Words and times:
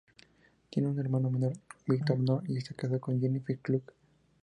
Tiene 0.71 0.89
un 0.89 0.97
hermano 0.97 1.29
menor, 1.29 1.53
Victor 1.85 2.17
North, 2.17 2.49
y 2.49 2.57
esta 2.57 2.73
casado 2.73 2.99
con 2.99 3.21
Jennifer 3.21 3.59
Klug. 3.59 3.83